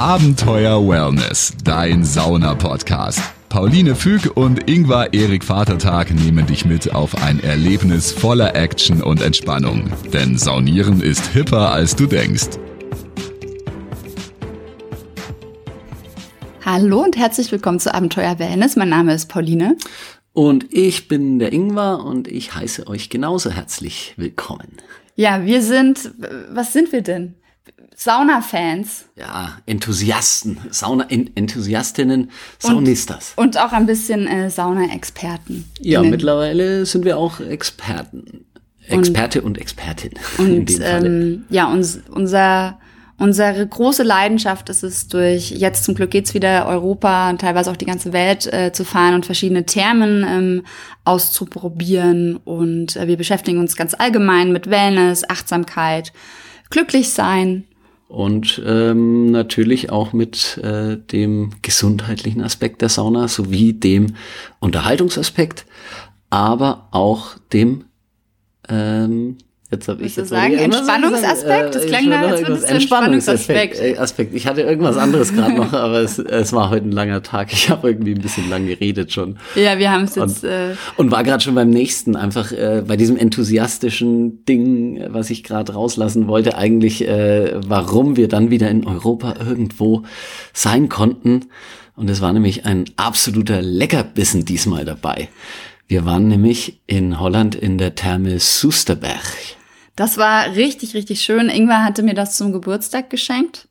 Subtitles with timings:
[0.00, 3.20] Abenteuer Wellness, dein Sauna-Podcast.
[3.50, 9.20] Pauline Füg und Ingvar Erik Vatertag nehmen dich mit auf ein Erlebnis voller Action und
[9.20, 9.92] Entspannung.
[10.10, 12.48] Denn Saunieren ist hipper, als du denkst.
[16.64, 18.76] Hallo und herzlich willkommen zu Abenteuer Wellness.
[18.76, 19.76] Mein Name ist Pauline.
[20.32, 24.78] Und ich bin der Ingvar und ich heiße euch genauso herzlich willkommen.
[25.14, 26.12] Ja, wir sind,
[26.50, 27.34] was sind wir denn?
[28.02, 29.04] Sauna-Fans.
[29.14, 33.34] Ja, Enthusiasten, Sauna-Enthusiastinnen, Saunistas.
[33.36, 35.70] Und, und, auch ein bisschen äh, Sauna-Experten.
[35.80, 38.46] Ja, mittlerweile sind wir auch Experten.
[38.86, 40.12] Experte und, und Expertin.
[40.38, 42.78] Und ähm, ja, uns, unser
[43.18, 47.76] Unsere große Leidenschaft ist es, durch jetzt zum Glück geht's wieder Europa und teilweise auch
[47.76, 50.62] die ganze Welt äh, zu fahren und verschiedene Thermen ähm,
[51.04, 52.38] auszuprobieren.
[52.38, 56.14] Und äh, wir beschäftigen uns ganz allgemein mit Wellness, Achtsamkeit,
[56.70, 57.66] glücklich sein.
[58.10, 64.16] Und ähm, natürlich auch mit äh, dem gesundheitlichen Aspekt der Sauna sowie dem
[64.58, 65.64] Unterhaltungsaspekt,
[66.28, 67.84] aber auch dem
[68.68, 69.38] ähm,
[69.72, 71.76] Jetzt habe ich jetzt sagen, Entspannungsaspekt?
[71.76, 73.78] Das klang da, als würdest du Entspannungsaspekt.
[73.78, 74.34] Äh, Aspekt.
[74.34, 77.52] Ich hatte irgendwas anderes gerade noch, aber es, es war heute ein langer Tag.
[77.52, 79.36] Ich habe irgendwie ein bisschen lang geredet schon.
[79.54, 80.42] Ja, wir haben es jetzt.
[80.42, 85.30] Und, äh, und war gerade schon beim nächsten, einfach äh, bei diesem enthusiastischen Ding, was
[85.30, 90.02] ich gerade rauslassen wollte, eigentlich, äh, warum wir dann wieder in Europa irgendwo
[90.52, 91.46] sein konnten.
[91.94, 95.28] Und es war nämlich ein absoluter Leckerbissen diesmal dabei.
[95.86, 99.59] Wir waren nämlich in Holland in der Therme Soesterberg.
[100.00, 101.50] Das war richtig, richtig schön.
[101.50, 103.68] Ingwer hatte mir das zum Geburtstag geschenkt.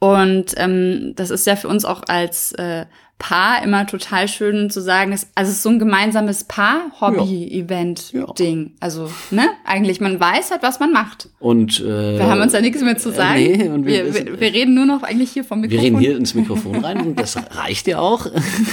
[0.00, 2.84] Und ähm, das ist ja für uns auch als äh,
[3.22, 8.64] Paar immer total schön zu sagen, ist, also es ist so ein gemeinsames Paar-Hobby-Event-Ding.
[8.64, 8.70] Ja.
[8.80, 9.44] Also, ne?
[9.64, 11.28] Eigentlich, man weiß halt, was man macht.
[11.38, 13.38] Und äh, wir haben uns da nichts mehr zu sagen.
[13.38, 15.80] Äh, nee, und wir, wir, wir, reden nur noch eigentlich hier vom Mikrofon.
[15.80, 18.26] Wir reden hier ins Mikrofon rein und das reicht ja auch.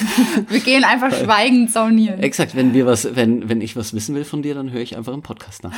[0.49, 2.19] wir gehen einfach schweigend saunieren.
[2.19, 4.97] Exakt, wenn wir was, wenn, wenn ich was wissen will von dir, dann höre ich
[4.97, 5.75] einfach im Podcast nach.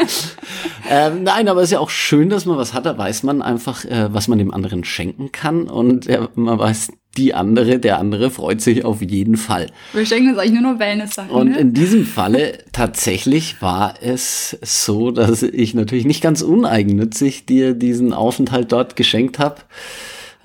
[0.90, 2.86] ähm, nein, aber es ist ja auch schön, dass man was hat.
[2.86, 6.88] Da weiß man einfach, äh, was man dem anderen schenken kann und äh, man weiß
[7.16, 9.66] die andere, der andere freut sich auf jeden Fall.
[9.92, 11.30] Wir schenken uns eigentlich nur noch Wellness-Sachen.
[11.30, 11.58] Und ne?
[11.58, 18.12] in diesem Falle tatsächlich war es so, dass ich natürlich nicht ganz uneigennützig dir diesen
[18.12, 19.56] Aufenthalt dort geschenkt habe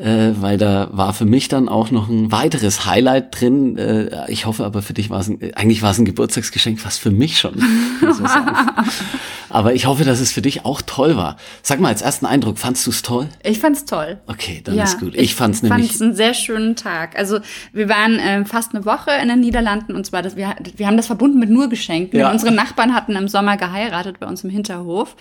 [0.01, 3.77] äh, weil da war für mich dann auch noch ein weiteres Highlight drin.
[3.77, 6.99] Äh, ich hoffe aber für dich war es ein, eigentlich war es ein Geburtstagsgeschenk, fast
[6.99, 7.63] für mich schon.
[9.49, 11.37] aber ich hoffe, dass es für dich auch toll war.
[11.61, 13.29] Sag mal als ersten Eindruck, fandst du es toll?
[13.43, 14.19] Ich fand's toll.
[14.25, 15.15] Okay, dann ja, ist gut.
[15.15, 15.83] Ich, fand's nämlich.
[15.83, 17.17] Ich fand's einen sehr schönen Tag.
[17.17, 17.39] Also
[17.71, 20.97] wir waren äh, fast eine Woche in den Niederlanden und zwar, das, wir, wir haben
[20.97, 22.19] das verbunden mit nur Geschenken.
[22.19, 22.31] Ja.
[22.31, 25.15] Unsere Nachbarn hatten im Sommer geheiratet bei uns im Hinterhof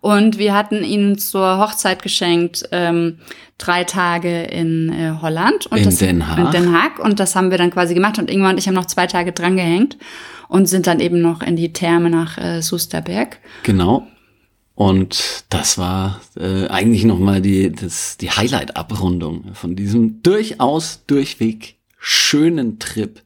[0.00, 3.18] und wir hatten ihnen zur Hochzeit geschenkt ähm,
[3.62, 5.66] drei Tage in äh, Holland.
[5.66, 6.38] Und in das, Den Haag.
[6.38, 6.98] In Den Haag.
[6.98, 8.18] Und das haben wir dann quasi gemacht.
[8.18, 9.96] Und Ingmar und ich haben noch zwei Tage dran gehängt
[10.48, 13.38] und sind dann eben noch in die Therme nach äh, Susterberg.
[13.62, 14.06] Genau.
[14.74, 22.78] Und das war äh, eigentlich nochmal die, das, die Highlight-Abrundung von diesem durchaus durchweg schönen
[22.78, 23.22] Trip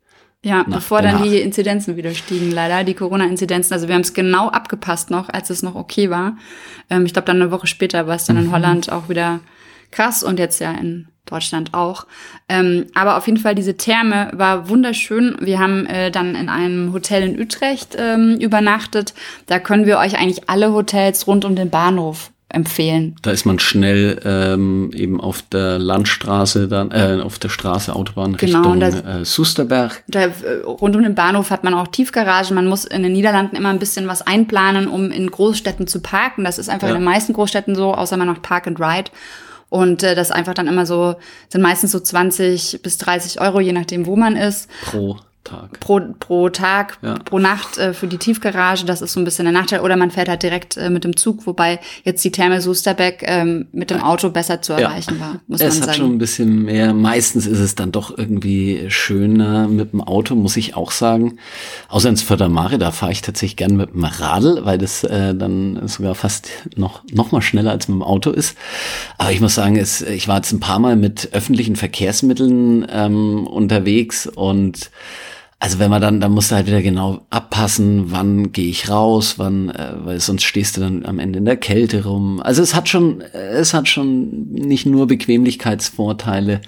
[0.47, 3.73] ja, bevor dann die Inzidenzen wieder stiegen, leider, die Corona-Inzidenzen.
[3.73, 6.37] Also wir haben es genau abgepasst noch, als es noch okay war.
[6.89, 8.45] Ähm, ich glaube, dann eine Woche später war es dann mhm.
[8.45, 9.41] in Holland auch wieder
[9.91, 12.07] krass und jetzt ja in Deutschland auch.
[12.49, 15.37] Ähm, aber auf jeden Fall, diese Therme war wunderschön.
[15.41, 19.13] Wir haben äh, dann in einem Hotel in Utrecht ähm, übernachtet.
[19.47, 23.17] Da können wir euch eigentlich alle Hotels rund um den Bahnhof empfehlen.
[23.23, 28.37] Da ist man schnell ähm, eben auf der Landstraße, dann äh, auf der Straße Autobahn
[28.37, 30.05] genau, Richtung da, äh, Susterberg.
[30.07, 30.31] Da, äh,
[30.65, 32.55] rund um den Bahnhof hat man auch Tiefgaragen.
[32.55, 36.45] Man muss in den Niederlanden immer ein bisschen was einplanen, um in Großstädten zu parken.
[36.45, 36.95] Das ist einfach ja.
[36.95, 39.11] in den meisten Großstädten so, außer man macht Park and Ride.
[39.69, 41.17] Und äh, das einfach dann immer so,
[41.49, 44.71] sind meistens so 20 bis 30 Euro, je nachdem, wo man ist.
[44.85, 45.79] Pro Tag.
[45.81, 47.15] Pro, pro Tag, ja.
[47.25, 48.85] pro Nacht äh, für die Tiefgarage.
[48.85, 49.81] Das ist so ein bisschen der Nachteil.
[49.81, 53.69] Oder man fährt halt direkt äh, mit dem Zug, wobei jetzt die Therme Susterbeck ähm,
[53.73, 55.21] mit dem Auto besser zu erreichen ja.
[55.21, 55.83] war, muss es man sagen.
[55.83, 56.93] Es hat schon ein bisschen mehr.
[56.93, 61.39] Meistens ist es dann doch irgendwie schöner mit dem Auto, muss ich auch sagen.
[61.89, 65.87] Außer ins Fördermare, da fahre ich tatsächlich gern mit dem Radl, weil das äh, dann
[65.87, 68.57] sogar fast noch, noch mal schneller als mit dem Auto ist.
[69.17, 73.47] Aber ich muss sagen, es, ich war jetzt ein paar Mal mit öffentlichen Verkehrsmitteln ähm,
[73.47, 74.91] unterwegs und
[75.59, 79.39] also wenn man dann, dann musst du halt wieder genau abpassen, wann gehe ich raus,
[79.39, 82.41] wann, äh, weil sonst stehst du dann am Ende in der Kälte rum.
[82.43, 86.61] Also es hat schon, es hat schon nicht nur Bequemlichkeitsvorteile,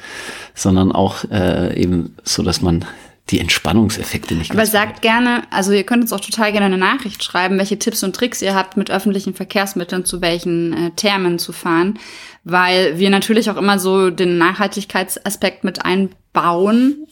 [0.55, 2.87] sondern auch äh, eben so, dass man
[3.31, 4.51] die Entspannungseffekte nicht.
[4.53, 8.03] Aber sagt gerne, also ihr könnt uns auch total gerne eine Nachricht schreiben, welche Tipps
[8.03, 11.99] und Tricks ihr habt, mit öffentlichen Verkehrsmitteln zu welchen äh, Thermen zu fahren,
[12.45, 16.17] weil wir natürlich auch immer so den Nachhaltigkeitsaspekt mit einbauen.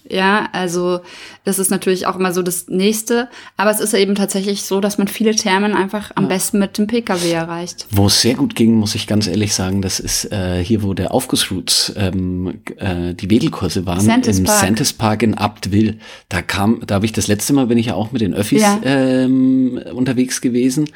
[0.09, 1.01] Ja, also
[1.45, 3.29] das ist natürlich auch immer so das Nächste.
[3.57, 6.29] Aber es ist eben tatsächlich so, dass man viele Thermen einfach am ja.
[6.29, 7.87] besten mit dem Pkw erreicht.
[7.91, 10.95] Wo es sehr gut ging, muss ich ganz ehrlich sagen, das ist äh, hier, wo
[10.95, 14.61] der Aufgussroutes ähm, äh, die Wedelkurse waren, Santis im Park.
[14.61, 15.99] Santis Park in Abtwil.
[16.29, 18.63] Da kam, da habe ich das letzte Mal bin ich ja auch mit den Öffis
[18.63, 18.79] ja.
[18.85, 20.89] ähm, unterwegs gewesen.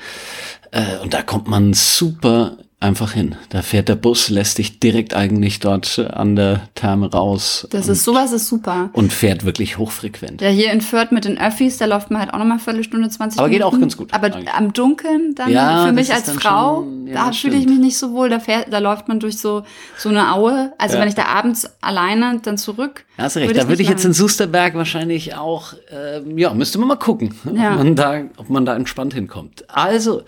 [0.70, 3.36] Äh, und da kommt man super einfach hin.
[3.50, 7.68] Da fährt der Bus, lässt dich direkt eigentlich dort an der Therme raus.
[7.70, 8.88] Das ist sowas ist super.
[8.94, 10.40] Und fährt wirklich hochfrequent.
[10.40, 13.10] Ja, hier in Fürth mit den Öffis, da läuft man halt auch nochmal eine Viertelstunde,
[13.10, 13.62] 20 Aber Minuten.
[13.62, 14.14] Aber geht auch ganz gut.
[14.14, 14.52] Aber eigentlich.
[14.54, 17.98] am Dunkeln dann ja, für mich als Frau, schon, ja, da fühle ich mich nicht
[17.98, 18.30] so wohl.
[18.30, 19.62] Da fährt, da läuft man durch so,
[19.98, 20.72] so eine Aue.
[20.78, 21.02] Also ja.
[21.02, 23.04] wenn ich da abends alleine dann zurück.
[23.18, 23.48] Ja, hast recht.
[23.48, 27.34] Würd da würde ich jetzt in Susterberg wahrscheinlich auch, äh, ja, müsste man mal gucken,
[27.44, 29.64] ob, man da, ob man da entspannt hinkommt.
[29.68, 30.22] Also,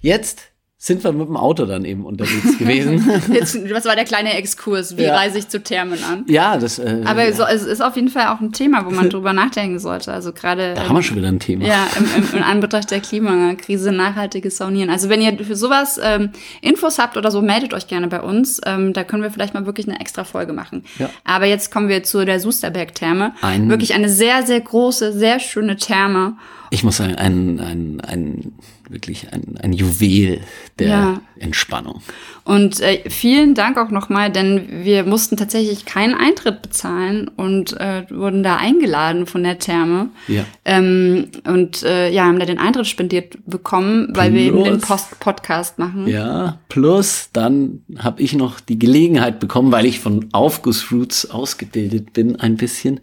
[0.00, 0.49] jetzt
[0.82, 3.06] sind wir mit dem Auto dann eben unterwegs gewesen.
[3.34, 4.96] Jetzt, was war der kleine Exkurs?
[4.96, 5.14] Wie ja.
[5.14, 6.24] reise ich zu Thermen an?
[6.26, 6.78] Ja, das.
[6.78, 7.32] Äh, Aber ja.
[7.34, 10.10] So, es ist auf jeden Fall auch ein Thema, wo man drüber nachdenken sollte.
[10.10, 10.72] Also gerade.
[10.72, 11.66] Da haben wir schon wieder ein Thema.
[11.66, 14.88] Ja, im, im, in Anbetracht der Klimakrise nachhaltiges Saunieren.
[14.88, 16.30] Also wenn ihr für sowas ähm,
[16.62, 18.58] Infos habt oder so, meldet euch gerne bei uns.
[18.64, 20.84] Ähm, da können wir vielleicht mal wirklich eine extra Folge machen.
[20.98, 21.10] Ja.
[21.24, 23.34] Aber jetzt kommen wir zu der Susterberg-Therme.
[23.64, 26.38] Wirklich eine sehr, sehr große, sehr schöne Therme.
[26.70, 28.52] Ich muss sagen, ein, ein, ein
[28.90, 30.40] wirklich ein, ein Juwel
[30.78, 31.20] der ja.
[31.38, 32.02] Entspannung.
[32.44, 38.04] Und äh, vielen Dank auch nochmal, denn wir mussten tatsächlich keinen Eintritt bezahlen und äh,
[38.10, 40.08] wurden da eingeladen von der Therme.
[40.26, 40.44] Ja.
[40.64, 44.80] Ähm, und äh, ja, haben da den Eintritt spendiert bekommen, weil plus, wir eben den
[44.80, 46.08] Post Podcast machen.
[46.08, 52.36] Ja, plus dann habe ich noch die Gelegenheit bekommen, weil ich von Aufgussroots ausgebildet bin
[52.36, 53.00] ein bisschen,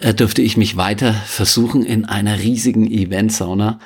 [0.00, 3.78] äh, dürfte ich mich weiter versuchen in einer riesigen Eventsauna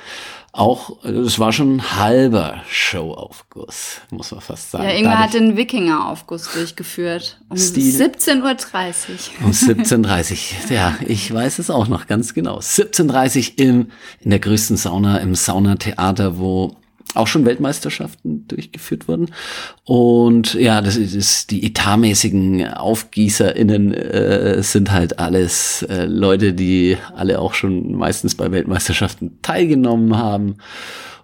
[0.58, 4.84] auch, es war schon ein halber Showaufguss, muss man fast sagen.
[4.84, 7.40] Ja, Ingwer hat den Wikingeraufguss durchgeführt.
[7.48, 9.44] Um 17.30 Uhr.
[9.44, 12.58] Um 17.30 Uhr, ja, ich weiß es auch noch ganz genau.
[12.58, 13.86] 17.30 Uhr
[14.20, 16.76] in der größten Sauna, im Saunatheater, wo
[17.14, 19.31] auch schon Weltmeisterschaften durchgeführt wurden.
[19.84, 26.96] Und ja, das ist, ist die etatmäßigen AufgießerInnen äh, sind halt alles äh, Leute, die
[27.14, 30.56] alle auch schon meistens bei Weltmeisterschaften teilgenommen haben.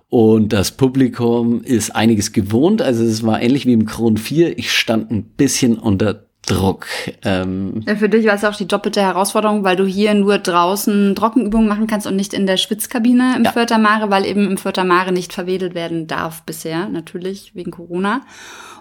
[0.08, 2.80] Und das Publikum ist einiges gewohnt.
[2.82, 4.58] Also es war ähnlich wie im Kron 4.
[4.58, 6.86] Ich stand ein bisschen unter Druck.
[7.22, 7.82] Ähm.
[7.86, 11.68] Ja, für dich war es auch die doppelte Herausforderung, weil du hier nur draußen Trockenübungen
[11.68, 13.78] machen kannst und nicht in der Schwitzkabine im ja.
[13.78, 18.22] Mare, weil eben im Fürther Mare nicht verwedelt werden darf bisher, natürlich wegen Corona.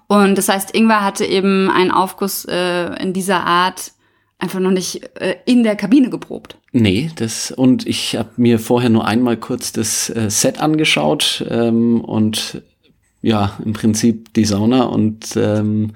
[0.07, 3.93] Und das heißt, Ingwer hatte eben einen Aufguss äh, in dieser Art
[4.37, 6.57] einfach noch nicht äh, in der Kabine geprobt.
[6.73, 12.01] Nee, das und ich habe mir vorher nur einmal kurz das äh, Set angeschaut ähm,
[12.01, 12.61] und
[13.21, 15.93] ja, im Prinzip die Sauna und ähm,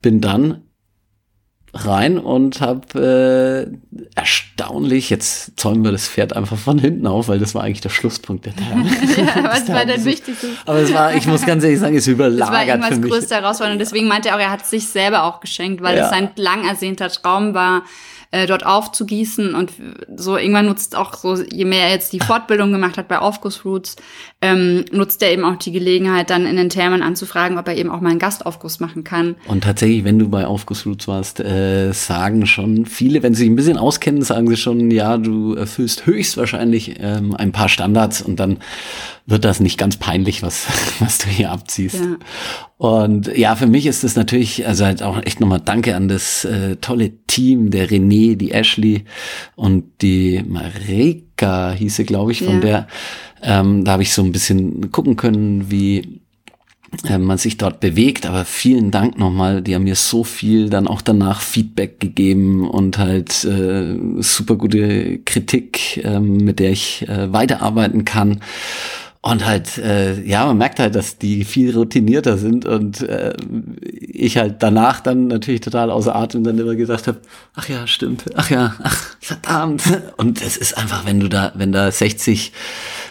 [0.00, 0.63] bin dann
[1.74, 7.38] rein und habe äh, erstaunlich, jetzt zäumen wir das Pferd einfach von hinten auf, weil
[7.38, 8.86] das war eigentlich der Schlusspunkt der Therme.
[9.16, 10.36] ja, was war denn wichtig?
[10.66, 13.10] Aber es war, ich muss ganz ehrlich sagen, es überlagert das war für mich.
[13.10, 13.78] größte Herausforderung.
[13.78, 16.04] Deswegen meinte er auch, er hat es sich selber auch geschenkt, weil ja.
[16.04, 17.82] es sein lang ersehnter Traum war,
[18.34, 19.72] äh, dort aufzugießen und
[20.16, 23.94] so irgendwann nutzt auch so, je mehr er jetzt die Fortbildung gemacht hat bei Aufgussroots,
[24.44, 27.90] ähm, nutzt er eben auch die Gelegenheit, dann in den Thermen anzufragen, ob er eben
[27.90, 29.36] auch mal einen Gastaufguss machen kann.
[29.46, 33.56] Und tatsächlich, wenn du bei Aufgussroots warst, äh, sagen schon viele, wenn sie sich ein
[33.56, 38.58] bisschen auskennen, sagen sie schon, ja, du erfüllst höchstwahrscheinlich ähm, ein paar Standards und dann
[39.24, 40.66] wird das nicht ganz peinlich, was,
[40.98, 42.00] was du hier abziehst.
[42.04, 42.16] Ja.
[42.76, 46.44] Und ja, für mich ist das natürlich, also halt auch echt nochmal Danke an das
[46.44, 49.04] äh, tolle Team, der René, die Ashley
[49.56, 52.60] und die Marika hieße, glaube ich, von ja.
[52.60, 52.88] der,
[53.44, 56.20] ähm, da habe ich so ein bisschen gucken können, wie
[57.06, 58.26] äh, man sich dort bewegt.
[58.26, 59.62] Aber vielen Dank nochmal.
[59.62, 65.18] Die haben mir so viel dann auch danach Feedback gegeben und halt äh, super gute
[65.18, 68.40] Kritik, äh, mit der ich äh, weiterarbeiten kann.
[69.24, 73.32] Und halt, äh, ja, man merkt halt, dass die viel routinierter sind und äh,
[73.80, 77.20] ich halt danach dann natürlich total außer Atem dann immer gesagt habe,
[77.54, 79.82] ach ja, stimmt, ach ja, ach, verdammt.
[80.18, 82.52] Und es ist einfach, wenn du da, wenn da 60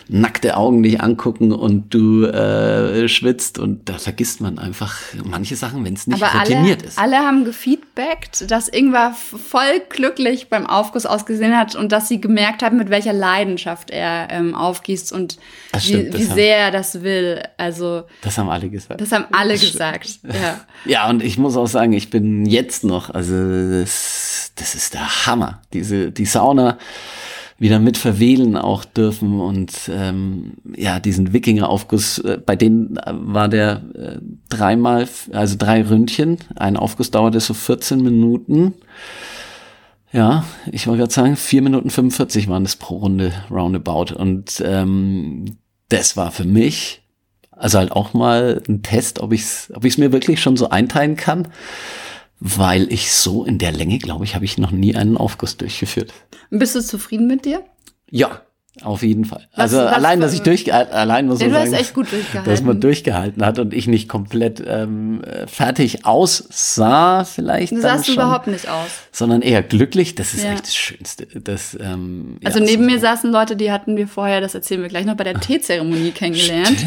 [0.08, 5.84] nackte Augen dich angucken und du äh, schwitzt und da vergisst man einfach manche Sachen,
[5.86, 7.00] wenn es nicht Aber routiniert alle, ist.
[7.00, 12.64] Alle haben gefeedbackt, dass Ingwer voll glücklich beim Aufguss ausgesehen hat und dass sie gemerkt
[12.64, 15.38] haben, mit welcher Leidenschaft er ähm, aufgießt und
[15.78, 17.42] stimmt, wie, wie sehr er das will.
[17.58, 19.00] Also das haben alle gesagt.
[19.00, 20.20] Das haben alle gesagt.
[20.24, 20.60] Ja.
[20.86, 24.94] ja, und ich muss auch sagen, ich bin jetzt noch, also das ist, das ist
[24.94, 25.62] der Hammer.
[25.74, 26.78] Diese, die Sauna
[27.58, 33.82] wieder mit verwählen auch dürfen und ähm, ja, diesen Wikingeraufguss, äh, bei denen war der
[33.96, 34.18] äh,
[34.50, 38.74] dreimal, also drei Ründchen, ein Aufguss dauerte so 14 Minuten.
[40.12, 44.14] Ja, ich wollte gerade sagen, vier Minuten 45 waren das pro Runde roundabout.
[44.16, 45.58] Und ähm,
[45.90, 47.04] das war für mich
[47.64, 50.70] also halt auch mal ein Test, ob ich es ob ich's mir wirklich schon so
[50.70, 51.48] einteilen kann,
[52.46, 56.14] weil ich so in der Länge, glaube ich, habe ich noch nie einen Aufguss durchgeführt.
[56.50, 57.64] Bist du zufrieden mit dir?
[58.10, 58.42] Ja,
[58.82, 59.48] auf jeden Fall.
[59.56, 62.08] Was, also was allein, dass ich durchgehalten, allein muss man ja, sagen,
[62.44, 67.72] dass man durchgehalten hat und ich nicht komplett ähm, fertig aussah, vielleicht.
[67.72, 68.90] Du sahst schon, überhaupt nicht aus.
[69.12, 70.16] Sondern eher glücklich.
[70.16, 70.54] Das ist ja.
[70.54, 71.28] echt das Schönste.
[71.40, 74.82] Das, ähm, also ja, neben so mir saßen Leute, die hatten wir vorher, das erzählen
[74.82, 76.84] wir gleich noch, bei der Teezeremonie kennengelernt.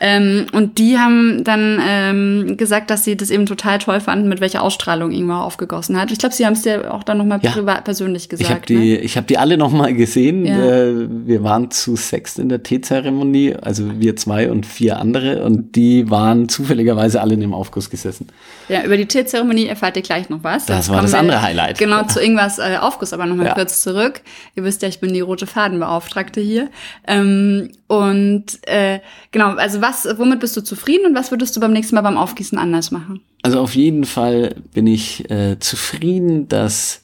[0.00, 4.40] Ähm, und die haben dann ähm, gesagt, dass sie das eben total toll fanden, mit
[4.40, 6.12] welcher Ausstrahlung Ingmar aufgegossen hat.
[6.12, 7.50] Ich glaube, sie haben es dir auch dann nochmal ja.
[7.50, 8.48] privat persönlich gesagt.
[8.48, 8.98] Ich habe die, ne?
[8.98, 10.46] ich hab die alle nochmal gesehen.
[10.46, 15.76] Äh, wir waren zu sechs in der Teezeremonie, also wir zwei und vier andere, und
[15.76, 18.28] die waren zufälligerweise alle in dem Aufguss gesessen.
[18.68, 20.66] Ja, über die Teezeremonie erfahrt ihr gleich noch was.
[20.66, 21.78] Das Jetzt war das andere Highlight.
[21.78, 23.54] Genau, zu irgendwas äh, Aufguss, aber nochmal ja.
[23.54, 24.22] kurz zurück.
[24.56, 26.70] Ihr wisst ja, ich bin die rote Fadenbeauftragte hier.
[27.06, 29.00] Ähm, und äh,
[29.30, 32.16] genau, also was, womit bist du zufrieden und was würdest du beim nächsten Mal beim
[32.16, 33.20] Aufgießen anders machen?
[33.42, 37.03] Also auf jeden Fall bin ich äh, zufrieden, dass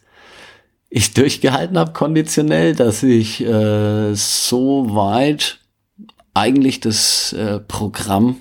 [0.91, 5.61] ich durchgehalten habe konditionell, dass ich äh, so weit
[6.35, 8.37] eigentlich das äh, Programm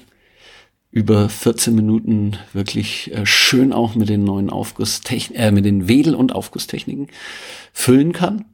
[0.91, 6.15] über 14 Minuten wirklich äh, schön auch mit den neuen Aufgusstechniken, äh, mit den Wedel-
[6.15, 7.07] und Aufgusstechniken
[7.71, 8.45] füllen kann.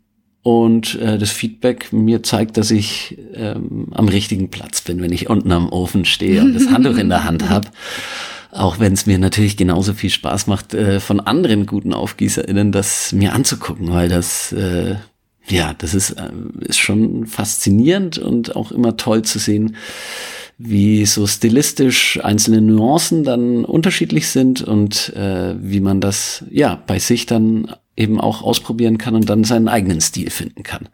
[0.43, 5.29] Und äh, das Feedback mir zeigt, dass ich ähm, am richtigen Platz bin, wenn ich
[5.29, 7.69] unten am Ofen stehe und das Handtuch in der Hand habe.
[8.55, 13.11] Auch wenn es mir natürlich genauso viel Spaß macht, äh, von anderen guten AufgießerInnen das
[13.11, 14.95] mir anzugucken, weil das, äh,
[15.47, 16.29] ja, das ist, äh,
[16.61, 19.75] ist schon faszinierend und auch immer toll zu sehen,
[20.57, 26.97] wie so stilistisch einzelne Nuancen dann unterschiedlich sind und äh, wie man das ja bei
[26.97, 30.87] sich dann eben auch ausprobieren kann und dann seinen eigenen Stil finden kann.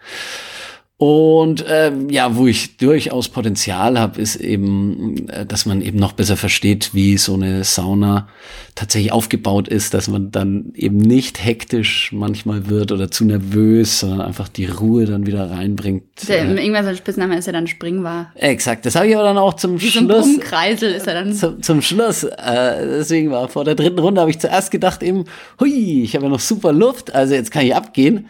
[1.02, 6.12] Und ähm, ja, wo ich durchaus Potenzial habe, ist eben, äh, dass man eben noch
[6.12, 8.28] besser versteht, wie so eine Sauna
[8.76, 14.22] tatsächlich aufgebaut ist, dass man dann eben nicht hektisch manchmal wird oder zu nervös, sondern
[14.22, 16.04] einfach die Ruhe dann wieder reinbringt.
[16.28, 18.32] Der, äh, irgendwann sein Spitzname ist ja dann Springbar.
[18.36, 20.28] Exakt, das habe ich aber dann auch zum wie Schluss.
[20.28, 21.34] Ein Kreisel ist er dann.
[21.34, 22.26] Zum, zum Schluss.
[22.26, 25.26] Äh, deswegen war vor der dritten Runde habe ich zuerst gedacht eben,
[25.60, 28.28] hui, ich habe ja noch super Luft, also jetzt kann ich abgehen.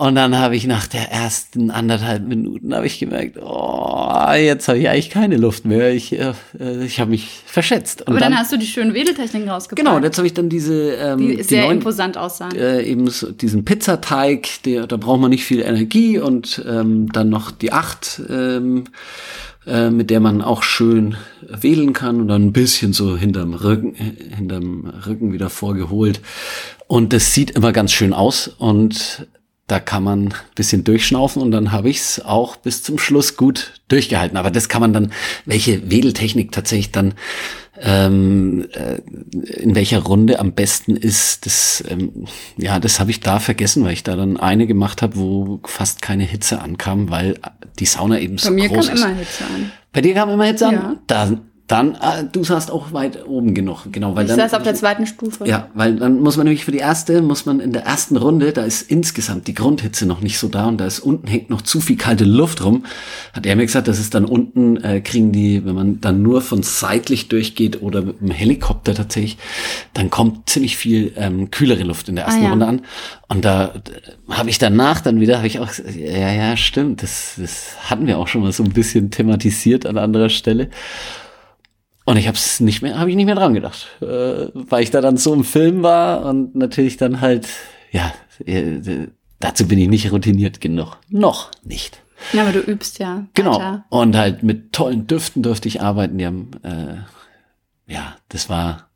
[0.00, 4.78] Und dann habe ich nach der ersten anderthalb Minuten habe ich gemerkt, oh, jetzt habe
[4.78, 5.92] ich eigentlich keine Luft mehr.
[5.92, 6.32] Ich, äh,
[6.82, 8.00] ich habe mich verschätzt.
[8.00, 9.86] Und Aber dann, dann, hast du die schönen Wedeltechniken rausgebracht.
[9.86, 12.56] Genau, jetzt habe ich dann diese ähm, die, die sehr neuen, imposant aussahen.
[12.56, 17.28] Äh, eben so diesen Pizzateig, der, da braucht man nicht viel Energie und ähm, dann
[17.28, 18.22] noch die acht.
[18.30, 18.84] Ähm,
[19.66, 23.92] äh, mit der man auch schön wählen kann und dann ein bisschen so hinterm Rücken,
[23.94, 26.22] hinterm Rücken wieder vorgeholt.
[26.86, 29.26] Und das sieht immer ganz schön aus und
[29.70, 33.36] da kann man ein bisschen durchschnaufen und dann habe ich es auch bis zum Schluss
[33.36, 34.36] gut durchgehalten.
[34.36, 35.12] Aber das kann man dann,
[35.44, 37.14] welche Wedeltechnik tatsächlich dann
[37.80, 39.00] ähm, äh,
[39.60, 43.92] in welcher Runde am besten ist, das ähm, ja, das habe ich da vergessen, weil
[43.92, 47.38] ich da dann eine gemacht habe, wo fast keine Hitze ankam, weil
[47.78, 48.90] die Sauna eben so groß ist.
[48.90, 49.72] Bei mir kam immer Hitze an.
[49.92, 50.70] Bei dir kam immer Hitze ja.
[50.70, 50.98] an?
[51.06, 51.30] Da
[51.70, 54.16] dann, äh, du saßt auch weit oben genug, genau.
[54.16, 55.46] Weil ich dann, saß auf der zweiten Stufe.
[55.46, 58.52] Ja, weil dann muss man nämlich für die erste, muss man in der ersten Runde,
[58.52, 61.62] da ist insgesamt die Grundhitze noch nicht so da und da ist unten hängt noch
[61.62, 62.84] zu viel kalte Luft rum.
[63.32, 66.42] Hat er mir gesagt, das ist dann unten, äh, kriegen die, wenn man dann nur
[66.42, 69.38] von seitlich durchgeht oder mit einem Helikopter tatsächlich,
[69.94, 72.50] dann kommt ziemlich viel ähm, kühlere Luft in der ersten ah, ja.
[72.50, 72.80] Runde an.
[73.28, 73.74] Und da
[74.28, 78.18] habe ich danach dann wieder, habe ich auch, ja, ja, stimmt, das, das hatten wir
[78.18, 80.68] auch schon mal so ein bisschen thematisiert an anderer Stelle.
[82.04, 84.90] Und ich habe es nicht mehr, habe ich nicht mehr dran gedacht, äh, weil ich
[84.90, 87.48] da dann so im Film war und natürlich dann halt,
[87.92, 88.12] ja,
[88.44, 90.96] äh, dazu bin ich nicht routiniert genug.
[91.08, 92.02] Noch nicht.
[92.32, 93.26] Ja, aber du übst ja.
[93.34, 93.54] Genau.
[93.54, 93.84] Weiter.
[93.88, 96.18] Und halt mit tollen Düften durfte ich arbeiten.
[96.18, 98.89] Die haben, äh, ja, das war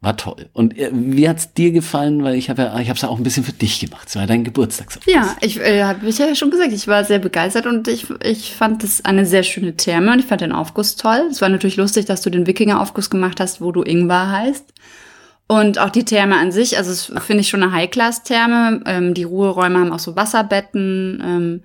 [0.00, 0.48] war toll.
[0.52, 2.22] Und äh, wie hat's dir gefallen?
[2.22, 4.06] Weil ich habe ja, ich habe es ja auch ein bisschen für dich gemacht.
[4.08, 4.88] Es war dein Geburtstag.
[5.06, 8.54] Ja, ich äh, habe ich ja schon gesagt, ich war sehr begeistert und ich, ich
[8.54, 11.28] fand das eine sehr schöne Therme und ich fand den Aufguss toll.
[11.30, 14.72] Es war natürlich lustig, dass du den Wikinger-Aufguss gemacht hast, wo du Ingwer heißt.
[15.48, 18.82] Und auch die Therme an sich, also finde ich schon eine High-Class-Therme.
[18.86, 21.22] Ähm, die Ruheräume haben auch so Wasserbetten.
[21.24, 21.62] Ähm,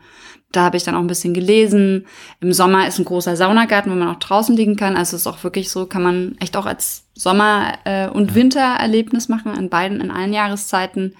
[0.53, 2.05] da habe ich dann auch ein bisschen gelesen.
[2.39, 4.95] Im Sommer ist ein großer Saunagarten, wo man auch draußen liegen kann.
[4.95, 9.27] Also es ist auch wirklich so, kann man echt auch als Sommer- äh, und Wintererlebnis
[9.29, 11.15] machen, in beiden, in allen Jahreszeiten.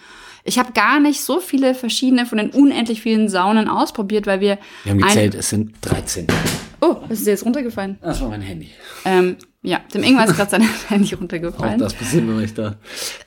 [0.46, 4.58] Ich habe gar nicht so viele verschiedene von den unendlich vielen Saunen ausprobiert, weil wir.
[4.84, 6.28] Wir haben gezählt, es sind 13.
[6.82, 7.98] Oh, ist dir jetzt runtergefallen?
[8.02, 8.70] Das war mein Handy.
[9.06, 11.76] Ähm, ja, dem Ingwer ist gerade sein Handy runtergefallen.
[11.76, 12.76] Auch das passiert mir nicht da.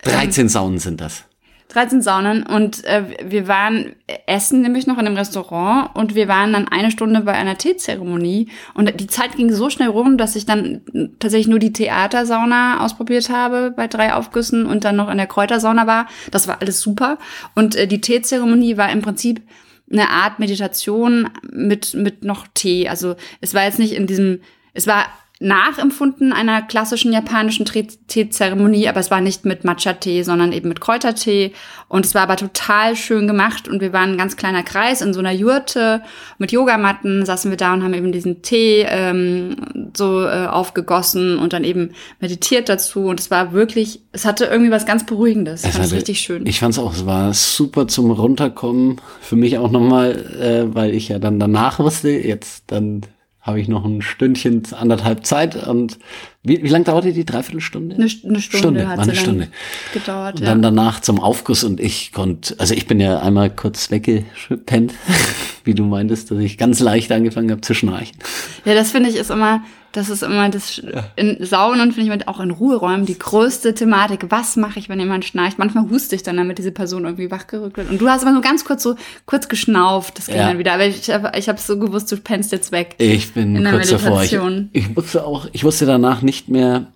[0.02, 1.24] 13 Saunen sind das.
[1.68, 3.96] 13 Saunen und äh, wir waren
[4.26, 8.48] essen nämlich noch in einem Restaurant und wir waren dann eine Stunde bei einer Teezeremonie
[8.74, 10.82] und die Zeit ging so schnell rum, dass ich dann
[11.18, 15.86] tatsächlich nur die Theatersauna ausprobiert habe bei drei Aufgüssen und dann noch in der Kräutersauna
[15.86, 16.06] war.
[16.30, 17.18] Das war alles super
[17.54, 19.42] und äh, die Teezeremonie war im Prinzip
[19.90, 22.88] eine Art Meditation mit mit noch Tee.
[22.88, 24.40] Also es war jetzt nicht in diesem,
[24.72, 25.06] es war
[25.38, 31.52] nachempfunden einer klassischen japanischen Teezeremonie, aber es war nicht mit Matcha-Tee, sondern eben mit Kräutertee.
[31.88, 35.12] Und es war aber total schön gemacht und wir waren ein ganz kleiner Kreis in
[35.12, 36.02] so einer Jurte
[36.38, 39.56] mit Yogamatten, saßen wir da und haben eben diesen Tee ähm,
[39.94, 43.04] so äh, aufgegossen und dann eben meditiert dazu.
[43.04, 45.64] Und es war wirklich, es hatte irgendwie was ganz Beruhigendes.
[45.64, 46.46] Es fand richtig schön.
[46.46, 49.02] Ich fand es auch, es war super zum Runterkommen.
[49.20, 53.02] Für mich auch nochmal, äh, weil ich ja dann danach wusste, jetzt dann
[53.46, 55.68] habe ich noch ein Stündchen, anderthalb Zeit.
[55.68, 55.98] Und
[56.42, 57.24] wie, wie lange dauerte die?
[57.24, 57.94] Dreiviertelstunde?
[57.94, 59.48] Eine, eine Stunde, Stunde hat eine Stunde.
[59.94, 60.40] gedauert.
[60.40, 64.94] Und dann danach zum Aufguss und ich konnte, also ich bin ja einmal kurz weggepennt,
[65.64, 68.16] wie du meintest, dass ich ganz leicht angefangen habe zu schnarchen.
[68.64, 69.62] Ja, das finde ich ist immer,
[69.96, 70.82] das ist immer das
[71.16, 74.26] in Saunen finde ich auch in Ruheräumen die größte Thematik.
[74.28, 75.58] Was mache ich, wenn jemand schnarcht?
[75.58, 77.90] Manchmal huste ich dann, damit diese Person irgendwie wachgerückt wird.
[77.90, 80.48] Und du hast aber nur ganz kurz so kurz geschnauft, das ging ja.
[80.48, 80.74] dann wieder.
[80.74, 82.94] Aber ich habe ich hab so gewusst, du pennst jetzt weg.
[82.98, 84.22] Ich bin kurz davor.
[84.22, 84.38] Ich,
[84.72, 86.92] ich wusste auch, ich wusste danach nicht mehr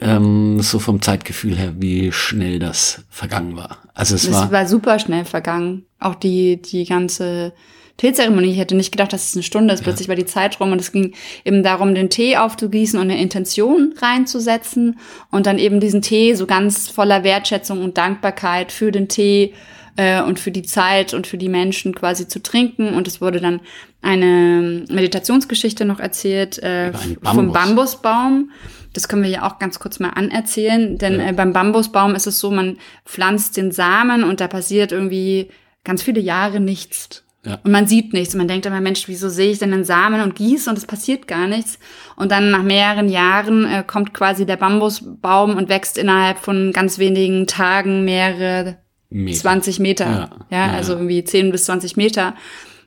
[0.00, 3.78] ähm, so vom Zeitgefühl her, wie schnell das vergangen war.
[3.94, 5.84] Also es, es war, war super schnell vergangen.
[5.98, 7.52] Auch die die ganze
[7.98, 8.52] Teezeremonie.
[8.52, 9.82] Ich hätte nicht gedacht, dass es eine Stunde ist.
[9.82, 11.14] Plötzlich war die Zeit rum und es ging
[11.44, 14.98] eben darum, den Tee aufzugießen und eine Intention reinzusetzen
[15.30, 19.52] und dann eben diesen Tee so ganz voller Wertschätzung und Dankbarkeit für den Tee
[19.96, 22.94] äh, und für die Zeit und für die Menschen quasi zu trinken.
[22.94, 23.60] Und es wurde dann
[24.00, 27.34] eine Meditationsgeschichte noch erzählt äh, Bambus.
[27.34, 28.50] vom Bambusbaum.
[28.92, 31.30] Das können wir ja auch ganz kurz mal anerzählen, denn ja.
[31.30, 35.48] äh, beim Bambusbaum ist es so, man pflanzt den Samen und da passiert irgendwie
[35.82, 37.24] ganz viele Jahre nichts.
[37.48, 37.58] Ja.
[37.64, 38.34] Und man sieht nichts.
[38.34, 40.86] Und man denkt immer, Mensch, wieso sehe ich denn einen Samen und gieße und es
[40.86, 41.78] passiert gar nichts.
[42.16, 46.98] Und dann nach mehreren Jahren äh, kommt quasi der Bambusbaum und wächst innerhalb von ganz
[46.98, 48.76] wenigen Tagen mehrere
[49.10, 49.40] Meter.
[49.40, 50.06] 20 Meter.
[50.06, 52.34] Ja, ja, ja also irgendwie 10 bis 20 Meter.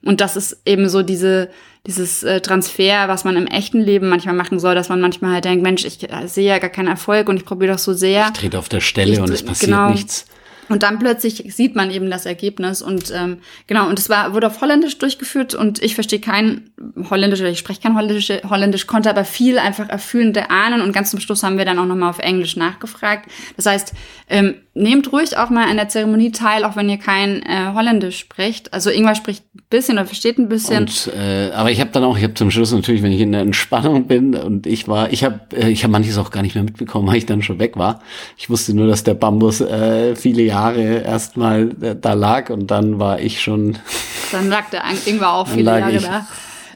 [0.03, 1.49] Und das ist eben so diese,
[1.85, 5.45] dieses äh, Transfer, was man im echten Leben manchmal machen soll, dass man manchmal halt
[5.45, 8.25] denkt, Mensch, ich äh, sehe ja gar keinen Erfolg und ich probiere doch so sehr.
[8.27, 10.25] Ich trete auf der Stelle ich, und es passiert genau, nichts.
[10.71, 14.47] Und dann plötzlich sieht man eben das Ergebnis und ähm, genau, und es war, wurde
[14.47, 16.69] auf Holländisch durchgeführt und ich verstehe kein
[17.09, 21.11] Holländisch oder ich spreche kein Holländisch, Holländisch, konnte aber viel einfach erfüllende ahnen und ganz
[21.11, 23.29] zum Schluss haben wir dann auch nochmal auf Englisch nachgefragt.
[23.57, 23.93] Das heißt,
[24.29, 28.19] ähm, nehmt ruhig auch mal an der Zeremonie teil, auch wenn ihr kein äh, Holländisch
[28.19, 28.73] spricht.
[28.73, 30.83] Also Ingwer spricht ein bisschen oder versteht ein bisschen.
[30.83, 33.33] Und, äh, aber ich habe dann auch, ich habe zum Schluss natürlich, wenn ich in
[33.33, 36.55] der Entspannung bin und ich war, ich habe äh, ich habe manches auch gar nicht
[36.55, 38.01] mehr mitbekommen, weil ich dann schon weg war.
[38.37, 42.99] Ich wusste nur, dass der Bambus äh, viele Jahre erstmal äh, da lag und dann
[42.99, 43.77] war ich schon.
[44.31, 46.03] Dann lag der Ingwer auch viele Jahre ich.
[46.03, 46.25] da.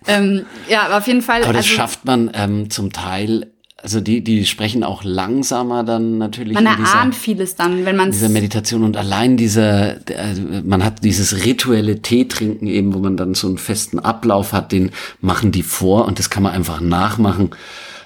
[0.08, 1.42] Ähm, ja, aber auf jeden Fall.
[1.44, 3.48] Aber das also, schafft man ähm, zum Teil
[3.86, 6.56] also die, die sprechen auch langsamer dann natürlich.
[6.56, 11.04] Man erahnt dieser, vieles dann, wenn man Diese Meditation und allein dieser, also man hat
[11.04, 14.90] dieses rituelle Tee trinken eben, wo man dann so einen festen Ablauf hat, den
[15.22, 17.52] machen die vor und das kann man einfach nachmachen.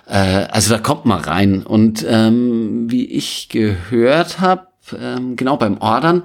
[0.05, 1.63] Äh, also da kommt man rein.
[1.63, 4.67] Und ähm, wie ich gehört habe,
[4.99, 6.23] ähm, genau beim Ordern,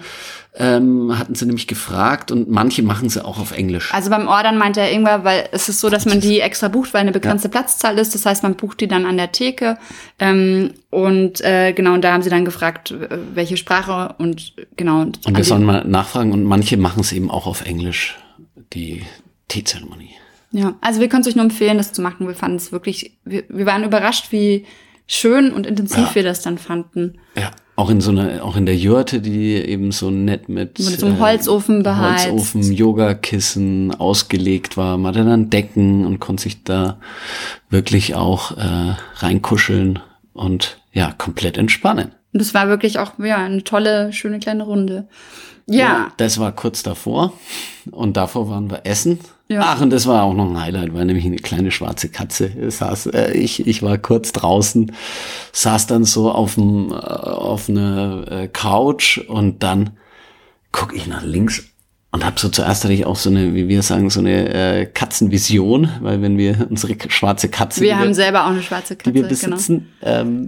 [0.56, 3.92] ähm, hatten sie nämlich gefragt und manche machen sie auch auf Englisch.
[3.92, 6.94] Also beim Ordern meinte er irgendwann, weil es ist so, dass man die extra bucht,
[6.94, 7.52] weil eine begrenzte ja.
[7.52, 8.14] Platzzahl ist.
[8.14, 9.78] Das heißt, man bucht die dann an der Theke.
[10.18, 12.94] Ähm, und äh, genau, und da haben sie dann gefragt,
[13.34, 15.00] welche Sprache und genau.
[15.00, 18.16] Und, und wir sollen mal nachfragen und manche machen es eben auch auf Englisch,
[18.72, 19.02] die
[19.48, 20.14] Teezeremonie.
[20.52, 22.28] Ja, also wir können es euch nur empfehlen, das zu machen.
[22.28, 24.66] Wir fanden es wirklich, wir, wir waren überrascht, wie
[25.08, 26.14] schön und intensiv ja.
[26.14, 27.18] wir das dann fanden.
[27.36, 27.50] Ja.
[27.76, 31.06] Auch in so einer, auch in der Jurte, die eben so nett mit, mit so
[31.06, 32.30] einem Holzofen äh, beheizt.
[32.30, 34.96] Holzofen, Yogakissen ausgelegt war.
[34.96, 36.98] Man hatte dann Decken und konnte sich da
[37.70, 39.98] wirklich auch äh, reinkuscheln
[40.32, 42.12] und ja, komplett entspannen.
[42.32, 45.08] Und das war wirklich auch ja, eine tolle, schöne kleine Runde.
[45.66, 45.76] Ja.
[45.76, 46.12] ja.
[46.16, 47.32] Das war kurz davor.
[47.90, 49.18] Und davor waren wir essen.
[49.48, 49.60] Ja.
[49.62, 53.06] Ach, und das war auch noch ein Highlight, weil nämlich eine kleine schwarze Katze saß.
[53.06, 54.92] Äh, ich, ich war kurz draußen,
[55.52, 59.98] saß dann so auf, dem, äh, auf einer äh, Couch und dann
[60.72, 61.73] guck ich nach links
[62.14, 64.86] und habe so zuerst hatte ich auch so eine, wie wir sagen, so eine äh,
[64.86, 69.10] Katzenvision, weil wenn wir unsere schwarze Katze, wir haben wir, selber auch eine schwarze Katze,
[69.10, 70.20] die wir besitzen, genau.
[70.20, 70.46] ähm,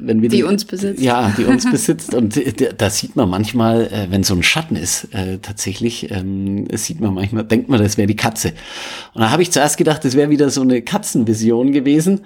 [0.00, 2.40] wenn wir die, die, uns besitzt, ja, die uns besitzt und
[2.78, 7.12] da sieht man manchmal, äh, wenn so ein Schatten ist, äh, tatsächlich ähm, sieht man
[7.12, 8.54] manchmal, denkt man, das wäre die Katze.
[9.12, 12.22] Und da habe ich zuerst gedacht, das wäre wieder so eine Katzenvision gewesen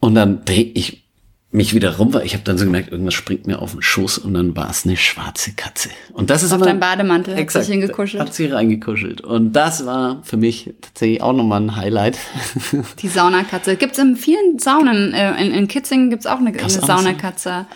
[0.00, 1.07] und dann drehe ich
[1.50, 2.24] mich wieder rum war.
[2.24, 4.84] Ich habe dann so gemerkt, irgendwas springt mir auf den Schoß und dann war es
[4.84, 5.88] eine schwarze Katze.
[6.12, 8.22] Und das ist auf deinem Bademantel exakt, hat sich hingekuschelt.
[8.22, 9.22] Hat sie reingekuschelt.
[9.22, 12.18] Und das war für mich tatsächlich auch nochmal ein Highlight.
[13.00, 13.76] Die Saunakatze.
[13.76, 15.14] Gibt es in vielen Saunen.
[15.14, 17.66] Äh, in, in Kitzingen gibt es auch eine, eine Saunakatze.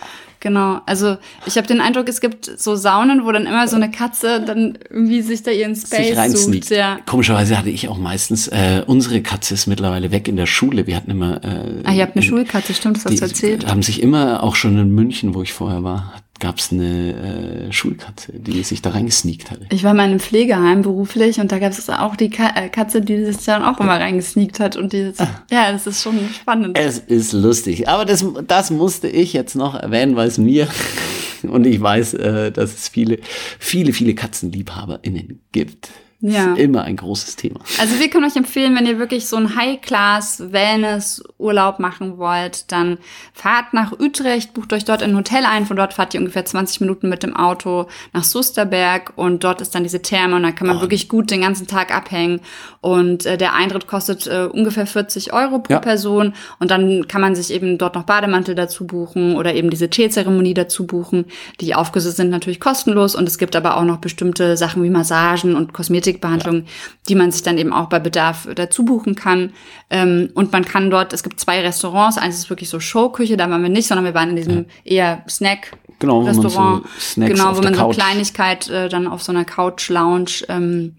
[0.43, 3.89] Genau, also ich habe den Eindruck, es gibt so Saunen, wo dann immer so eine
[3.89, 6.69] Katze dann irgendwie sich da ihren Space sucht.
[6.69, 6.99] Ja.
[7.05, 10.85] Komischerweise hatte ich auch meistens, äh, unsere Katze ist mittlerweile weg in der Schule.
[10.85, 11.41] Wir hatten immer.
[11.45, 13.67] Äh, ah, ihr habt eine in, Schulkatze, stimmt, das hast du erzählt.
[13.67, 16.11] Haben sich immer, auch schon in München, wo ich vorher war,
[16.43, 19.65] gab es eine äh, Schulkatze, die sich da reingesneakt hatte.
[19.71, 22.67] Ich war mal in einem Pflegeheim beruflich und da gab es auch die Ka äh,
[22.67, 24.75] Katze, die sich dann auch immer reingesneakt hat.
[24.75, 25.27] Und die, ah.
[25.49, 26.77] ja, das ist schon spannend.
[26.77, 27.87] Es ist lustig.
[27.87, 30.67] Aber das, das musste ich jetzt noch erwähnen, weil es mir
[31.43, 33.19] und ich weiß, äh, dass es viele,
[33.57, 35.91] viele, viele KatzenliebhaberInnen gibt.
[36.25, 36.53] Ja.
[36.53, 37.59] Ist immer ein großes Thema.
[37.79, 42.97] Also wir können euch empfehlen, wenn ihr wirklich so einen High-Class-Wellness-Urlaub machen wollt, dann
[43.33, 45.65] fahrt nach Utrecht, bucht euch dort ein Hotel ein.
[45.65, 49.75] Von dort fahrt ihr ungefähr 20 Minuten mit dem Auto nach Susterberg und dort ist
[49.75, 50.81] dann diese Therme und da kann man oh.
[50.81, 52.39] wirklich gut den ganzen Tag abhängen.
[52.79, 55.79] Und äh, der Eintritt kostet äh, ungefähr 40 Euro pro ja.
[55.79, 59.89] Person und dann kann man sich eben dort noch Bademantel dazu buchen oder eben diese
[59.89, 61.25] Teezeremonie dazu buchen.
[61.59, 65.57] Die Aufgüsse sind natürlich kostenlos und es gibt aber auch noch bestimmte Sachen wie Massagen
[65.57, 66.71] und Kosmetik Plastikbehandlung, ja.
[67.09, 69.53] die man sich dann eben auch bei Bedarf dazu buchen kann.
[69.89, 73.49] Ähm, und man kann dort, es gibt zwei Restaurants, eins ist wirklich so Showküche, da
[73.49, 75.77] waren wir nicht, sondern wir waren in diesem eher Snack.
[75.99, 80.43] Genau, Restaurant, so genau, wo man so Kleinigkeit äh, dann auf so einer Couch Lounge
[80.49, 80.95] ähm,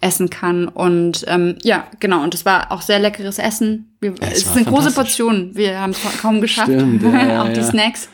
[0.00, 0.68] essen kann.
[0.68, 2.22] Und ähm, ja, genau.
[2.22, 3.94] Und es war auch sehr leckeres Essen.
[4.00, 5.54] Wir, es, es sind große Portionen.
[5.54, 6.70] Wir haben es kaum geschafft.
[6.72, 8.08] Stimmt, ja, auch die Snacks.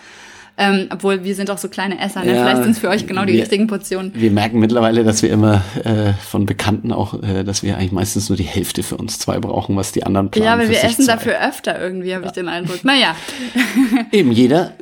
[0.56, 2.34] Ähm, obwohl wir sind auch so kleine Esser, ne?
[2.34, 4.12] Ja, vielleicht sind es für euch genau die wir, richtigen Portionen.
[4.14, 8.28] Wir merken mittlerweile, dass wir immer äh, von Bekannten auch, äh, dass wir eigentlich meistens
[8.28, 10.46] nur die Hälfte für uns zwei brauchen, was die anderen planen.
[10.46, 11.14] Ja, aber wir essen zwei.
[11.14, 12.28] dafür öfter irgendwie, habe ja.
[12.28, 12.84] ich den Eindruck.
[12.84, 13.16] Naja.
[14.12, 14.74] Eben, jeder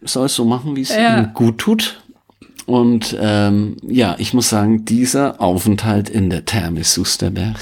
[0.00, 1.18] soll es so machen, wie es ja.
[1.18, 2.00] ihm gut tut.
[2.64, 7.56] Und ähm, ja, ich muss sagen, dieser Aufenthalt in der Therme Susterberg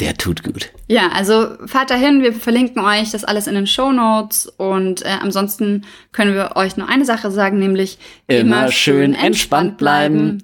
[0.00, 0.70] der tut gut.
[0.88, 5.08] Ja, also fahrt dahin, wir verlinken euch das alles in den Show Notes und äh,
[5.20, 10.42] ansonsten können wir euch nur eine Sache sagen, nämlich immer, immer schön entspannt bleiben.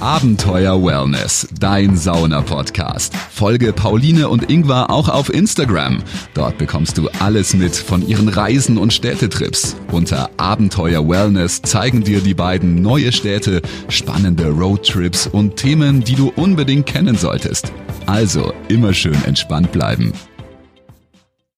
[0.00, 3.14] Abenteuer Wellness, dein Sauna-Podcast.
[3.16, 6.02] Folge Pauline und Ingvar auch auf Instagram.
[6.34, 9.74] Dort bekommst du alles mit von ihren Reisen und Städtetrips.
[9.90, 16.30] Unter Abenteuer Wellness zeigen dir die beiden neue Städte, spannende Roadtrips und Themen, die du
[16.36, 17.72] unbedingt kennen solltest.
[18.06, 20.12] Also immer schön entspannt bleiben.